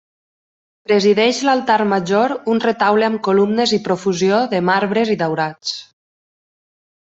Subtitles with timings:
[0.91, 5.79] Presideix l'altar major un retaule amb columnes i profusió de marbres i daurats.